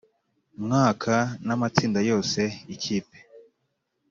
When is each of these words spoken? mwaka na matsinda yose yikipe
mwaka 0.63 1.15
na 1.45 1.53
matsinda 1.59 1.99
yose 2.09 2.41
yikipe 2.69 3.17